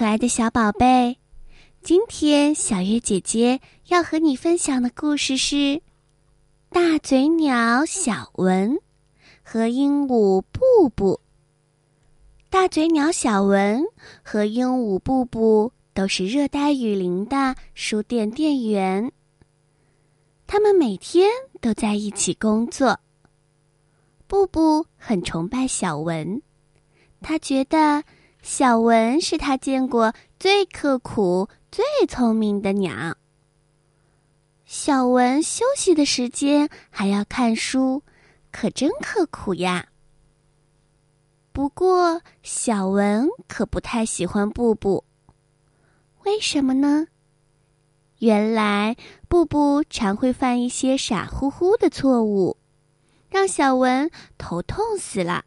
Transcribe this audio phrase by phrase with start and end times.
[0.00, 1.18] 可爱的小宝贝，
[1.82, 5.56] 今天小月姐姐要和你分享的故事是
[6.70, 8.78] 《大嘴鸟小文
[9.42, 11.20] 和鹦鹉布布》。
[12.48, 13.84] 大嘴鸟小文
[14.22, 19.12] 和鹦鹉布布都是热带雨林的书店店员，
[20.46, 21.28] 他们每天
[21.60, 22.98] 都在一起工作。
[24.26, 26.40] 布布很崇拜小文，
[27.20, 28.02] 他觉得。
[28.42, 33.16] 小文是他见过最刻苦、最聪明的鸟。
[34.64, 38.02] 小文休息的时间还要看书，
[38.50, 39.88] 可真刻苦呀。
[41.52, 45.04] 不过，小文可不太喜欢布布。
[46.24, 47.08] 为什么呢？
[48.20, 48.96] 原来，
[49.28, 52.56] 布布常会犯一些傻乎乎的错误，
[53.28, 55.44] 让小文头痛死了。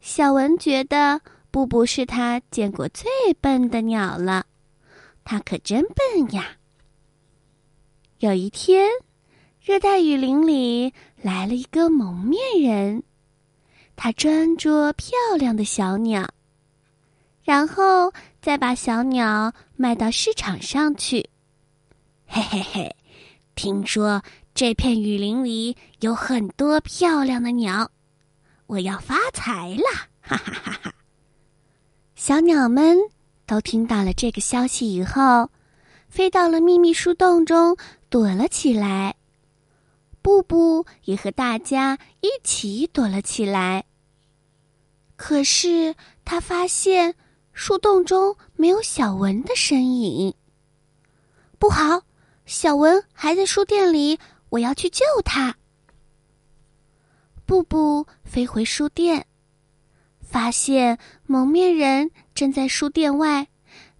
[0.00, 1.20] 小文觉得。
[1.50, 3.08] 布布是他见过最
[3.40, 4.46] 笨的鸟了，
[5.24, 6.56] 它可真笨呀。
[8.18, 8.90] 有一天，
[9.60, 13.02] 热带雨林里来了一个蒙面人，
[13.96, 16.28] 他专捉漂亮的小鸟，
[17.42, 18.12] 然后
[18.42, 21.30] 再把小鸟卖到市场上去。
[22.26, 22.96] 嘿嘿嘿，
[23.54, 24.22] 听说
[24.54, 27.90] 这片雨林里有很多漂亮的鸟，
[28.66, 30.08] 我要发财了！
[30.20, 30.94] 哈哈哈哈。
[32.18, 32.98] 小鸟们
[33.46, 35.50] 都听到了这个消息以后，
[36.08, 37.76] 飞到了秘密树洞中
[38.10, 39.14] 躲了起来。
[40.20, 43.84] 布布也和大家一起躲了起来。
[45.14, 47.14] 可是他发现
[47.52, 50.34] 树洞中没有小文的身影。
[51.56, 52.02] 不好，
[52.46, 55.56] 小文还在书店里，我要去救他。
[57.46, 59.24] 布布飞回书店。
[60.30, 63.48] 发现蒙面人正在书店外，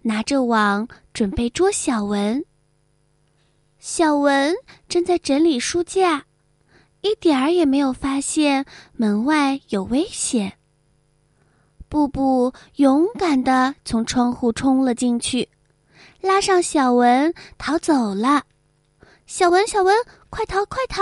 [0.03, 2.45] 拿着网准备捉小文。
[3.79, 4.55] 小文
[4.87, 6.25] 正在整理书架，
[7.01, 10.53] 一点儿也没有发现门外有危险。
[11.87, 15.49] 布布勇敢地从窗户冲了进去，
[16.21, 18.43] 拉上小文逃走了。
[19.25, 19.95] 小文，小文，
[20.29, 21.01] 快逃，快逃！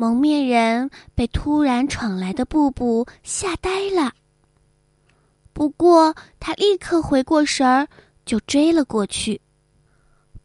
[0.00, 4.10] 蒙面人被突然闯来的布布吓呆了。
[5.52, 7.86] 不过他立刻回过神儿，
[8.24, 9.38] 就追了过去。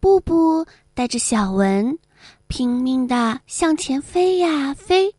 [0.02, 1.98] 布布带着小文，
[2.48, 5.16] 拼命的向前飞呀飞。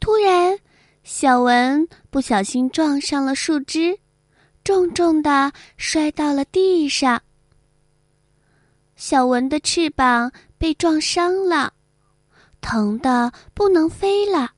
[0.00, 0.58] 突然，
[1.04, 3.96] 小文不小心撞上了树枝，
[4.64, 7.22] 重重的摔到了地上。
[8.96, 11.72] 小文的翅膀被撞伤了。
[12.60, 14.52] 疼的不能飞了，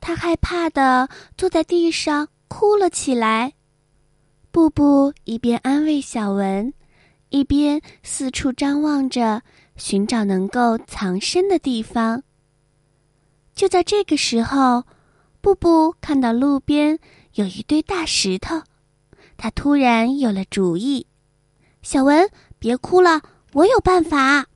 [0.00, 3.54] 他害怕的坐在地上哭了起来。
[4.50, 6.72] 布布一边安慰小文，
[7.28, 9.42] 一边四处张望着，
[9.76, 12.22] 寻找能够藏身的地方。
[13.54, 14.84] 就在这个时候，
[15.40, 16.98] 布布看到路边
[17.34, 18.62] 有一堆大石头，
[19.36, 21.06] 他突然有了主意
[21.82, 22.28] ：“小文，
[22.58, 23.22] 别哭了，
[23.52, 24.46] 我有办法。”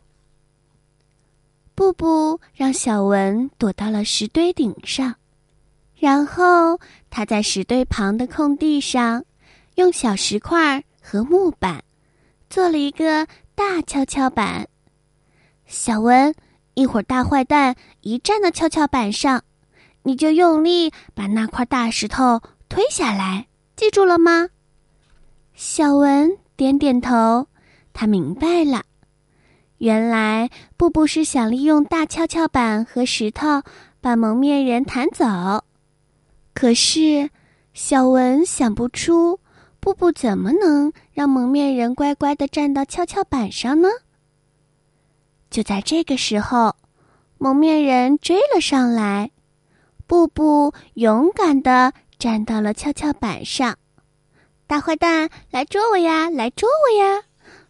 [1.75, 5.17] 布布让小文躲到了石堆顶上，
[5.97, 6.79] 然后
[7.11, 9.25] 他在石堆旁的空地上，
[9.75, 11.83] 用小石块和木板
[12.49, 13.27] 做了一个
[13.57, 14.69] 大跷跷板。
[15.67, 16.33] 小文，
[16.75, 19.43] 一会儿大坏蛋一站到跷跷板上，
[20.05, 24.49] 你就用力把那块大石头推下来，记住了吗？
[25.55, 27.49] 小文点点头，
[27.93, 28.85] 他明白了。
[29.85, 33.61] 原来布布是想利用大跷跷板和石头
[34.01, 35.63] 把蒙面人弹走，
[36.55, 37.29] 可是
[37.75, 39.41] 小文想不出
[39.81, 43.91] 布布怎么能让蒙面人乖乖的站到跷跷板上呢？
[45.51, 46.77] 就在这个时候，
[47.37, 49.33] 蒙面人追了上来，
[50.07, 53.77] 布布勇敢的站到了跷跷板上。
[54.67, 56.31] 大坏蛋，来捉我呀！
[56.31, 57.25] 来捉我呀！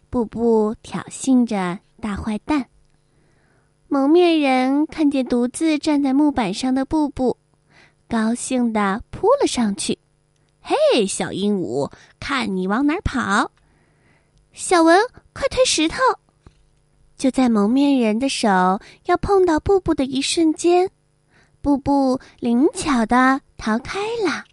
[0.09, 1.79] 布布挑衅着。
[2.05, 2.67] 大坏蛋！
[3.87, 7.39] 蒙面人看见独自站在木板上的布布，
[8.07, 9.97] 高兴地扑了上去。
[10.61, 13.51] “嘿，小鹦鹉，看你往哪儿跑！”
[14.53, 14.99] 小文，
[15.33, 15.97] 快推石头！
[17.17, 18.47] 就在蒙面人的手
[19.05, 20.91] 要碰到布布的一瞬间，
[21.59, 24.45] 布布灵巧地逃开了。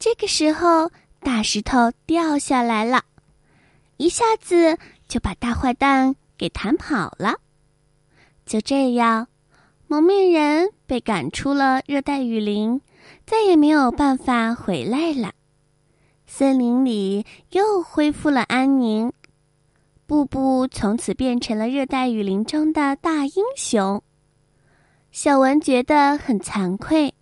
[0.00, 3.04] 这个时候，大石头掉下来了，
[3.98, 4.76] 一下子。
[5.14, 7.36] 就把大坏蛋给弹跑了。
[8.44, 9.28] 就这样，
[9.86, 12.80] 蒙面人被赶出了热带雨林，
[13.24, 15.32] 再也没有办法回来了。
[16.26, 19.12] 森林里又恢复了安宁，
[20.04, 24.02] 布布从此变成了热带雨林中的大英雄。
[25.12, 27.14] 小文觉得很惭愧，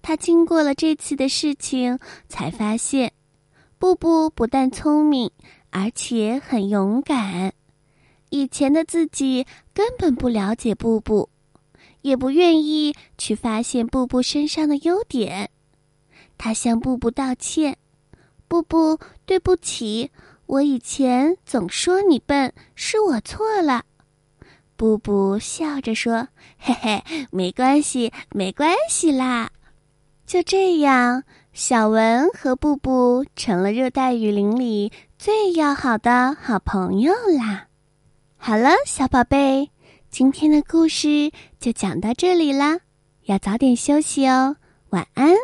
[0.00, 1.98] 他经过了这次的事情，
[2.28, 3.12] 才发现，
[3.80, 5.32] 布布不但聪明，
[5.76, 7.52] 而且很勇敢。
[8.30, 11.28] 以前的自己根本不了解布布，
[12.00, 15.50] 也不愿意去发现布布身上的优点。
[16.38, 17.76] 他向布布道歉
[18.48, 20.10] ：“布布，对不起，
[20.46, 23.84] 我以前总说你笨，是我错了。”
[24.76, 29.50] 布布笑着说：“嘿嘿，没关系，没关系啦。”
[30.26, 31.22] 就这样，
[31.52, 37.68] 小文和布布成了热带雨林里最要好的好朋友啦。
[38.36, 39.70] 好了，小宝贝，
[40.10, 42.80] 今天的故事就讲到这里啦，
[43.24, 44.56] 要早点休息哦，
[44.90, 45.34] 晚安。